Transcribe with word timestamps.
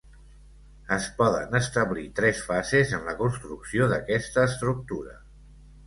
Es 0.95 1.09
poden 1.19 1.59
establir 1.59 2.07
tres 2.21 2.41
fases 2.49 2.97
en 2.99 3.07
la 3.13 3.17
construcció 3.23 3.93
d'aquesta 3.97 4.51
estructura. 4.53 5.19